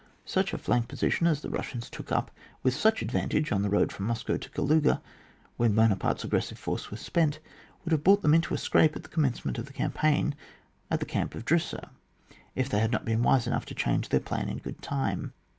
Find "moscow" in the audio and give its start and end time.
4.07-4.35